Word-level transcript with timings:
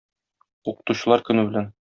Укытучылар 0.73 1.27
көне 1.31 1.47
белән! 1.51 1.73